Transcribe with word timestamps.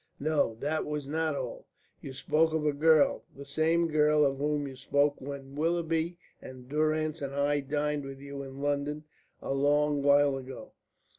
"No, 0.19 0.55
that 0.55 0.83
was 0.83 1.07
not 1.07 1.35
all 1.35 1.67
you 2.01 2.11
spoke 2.11 2.53
of 2.53 2.65
a 2.65 2.73
girl, 2.73 3.23
the 3.37 3.45
same 3.45 3.87
girl 3.87 4.25
of 4.25 4.39
whom 4.39 4.67
you 4.67 4.75
spoke 4.75 5.21
when 5.21 5.53
Willoughby 5.55 6.17
and 6.41 6.67
Durrance 6.67 7.21
and 7.21 7.35
I 7.35 7.59
dined 7.59 8.05
with 8.05 8.19
you 8.19 8.41
in 8.41 8.63
London 8.63 9.03
a 9.43 9.53
long 9.53 10.01
while 10.01 10.37
ago. 10.37 10.71